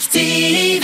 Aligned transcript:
Active. 0.00 0.82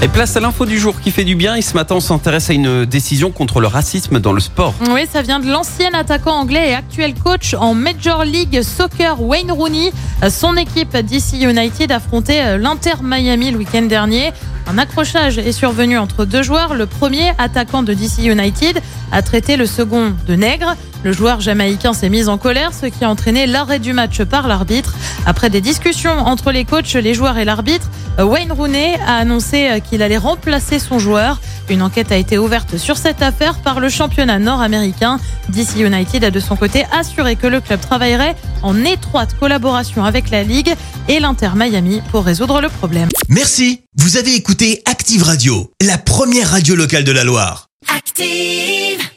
Et 0.00 0.08
place 0.08 0.38
à 0.38 0.40
l'info 0.40 0.64
du 0.64 0.78
jour 0.78 0.98
qui 0.98 1.10
fait 1.10 1.24
du 1.24 1.34
bien. 1.34 1.54
Et 1.54 1.60
ce 1.60 1.74
matin, 1.74 1.96
on 1.96 2.00
s'intéresse 2.00 2.48
à 2.48 2.54
une 2.54 2.86
décision 2.86 3.30
contre 3.30 3.60
le 3.60 3.66
racisme 3.66 4.20
dans 4.20 4.32
le 4.32 4.40
sport. 4.40 4.72
Oui, 4.90 5.02
ça 5.12 5.20
vient 5.20 5.38
de 5.38 5.50
l'ancien 5.50 5.90
attaquant 5.92 6.32
anglais 6.32 6.70
et 6.70 6.74
actuel 6.74 7.12
coach 7.12 7.52
en 7.52 7.74
Major 7.74 8.24
League 8.24 8.62
Soccer 8.62 9.20
Wayne 9.20 9.52
Rooney. 9.52 9.92
Son 10.30 10.56
équipe 10.56 10.96
DC 10.96 11.42
United 11.42 11.92
affrontait 11.92 12.56
l'Inter 12.56 12.94
Miami 13.02 13.50
le 13.50 13.58
week-end 13.58 13.82
dernier. 13.82 14.32
Un 14.66 14.78
accrochage 14.78 15.36
est 15.36 15.52
survenu 15.52 15.98
entre 15.98 16.24
deux 16.24 16.42
joueurs. 16.42 16.72
Le 16.72 16.86
premier, 16.86 17.32
attaquant 17.36 17.82
de 17.82 17.92
DC 17.92 18.24
United, 18.24 18.80
a 19.12 19.20
traité 19.20 19.58
le 19.58 19.66
second 19.66 20.14
de 20.26 20.34
nègre. 20.36 20.74
Le 21.02 21.12
joueur 21.12 21.42
jamaïcain 21.42 21.92
s'est 21.92 22.08
mis 22.08 22.28
en 22.30 22.38
colère, 22.38 22.72
ce 22.72 22.86
qui 22.86 23.04
a 23.04 23.10
entraîné 23.10 23.46
l'arrêt 23.46 23.78
du 23.78 23.92
match 23.92 24.22
par 24.22 24.48
l'arbitre. 24.48 24.94
Après 25.26 25.50
des 25.50 25.60
discussions 25.60 26.18
entre 26.18 26.50
les 26.50 26.64
coachs, 26.64 26.94
les 26.94 27.12
joueurs 27.12 27.36
et 27.36 27.44
l'arbitre, 27.44 27.90
Wayne 28.18 28.52
Rooney 28.52 28.96
a 29.06 29.16
annoncé 29.16 29.82
qu'il 29.88 30.02
allait 30.02 30.16
remplacer 30.18 30.78
son 30.78 30.98
joueur. 30.98 31.40
Une 31.68 31.82
enquête 31.82 32.12
a 32.12 32.16
été 32.16 32.38
ouverte 32.38 32.76
sur 32.76 32.96
cette 32.96 33.22
affaire 33.22 33.58
par 33.58 33.80
le 33.80 33.88
championnat 33.88 34.38
nord-américain. 34.38 35.18
DC 35.48 35.76
United 35.80 36.24
a 36.24 36.30
de 36.30 36.40
son 36.40 36.56
côté 36.56 36.84
assuré 36.92 37.36
que 37.36 37.46
le 37.46 37.60
club 37.60 37.80
travaillerait 37.80 38.36
en 38.62 38.84
étroite 38.84 39.34
collaboration 39.38 40.04
avec 40.04 40.30
la 40.30 40.42
Ligue 40.42 40.74
et 41.08 41.20
l'Inter 41.20 41.50
Miami 41.56 42.02
pour 42.10 42.24
résoudre 42.24 42.60
le 42.60 42.68
problème. 42.68 43.08
Merci. 43.28 43.82
Vous 43.96 44.16
avez 44.16 44.34
écouté 44.34 44.82
Active 44.86 45.22
Radio, 45.22 45.70
la 45.80 45.98
première 45.98 46.50
radio 46.50 46.74
locale 46.74 47.04
de 47.04 47.12
la 47.12 47.24
Loire. 47.24 47.68
Active. 47.94 49.13